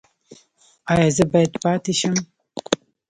[0.91, 2.15] ایا زه باید پاتې شم؟